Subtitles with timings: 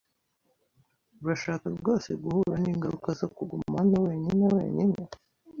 [1.21, 5.01] Urashaka rwose guhura n'ingaruka zo kuguma hano wenyine wenyine?